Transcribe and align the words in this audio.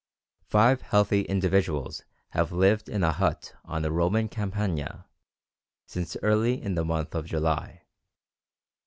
Five 0.47 0.81
healthy 0.81 1.21
individuals 1.25 2.05
have 2.29 2.51
lived 2.51 2.89
in 2.89 3.03
a 3.03 3.11
hut 3.11 3.53
on 3.63 3.83
the 3.83 3.91
Roman 3.91 4.29
Campagna 4.29 5.05
since 5.85 6.17
early 6.23 6.59
in 6.59 6.73
the 6.73 6.83
month 6.83 7.13
of 7.13 7.27
July. 7.27 7.83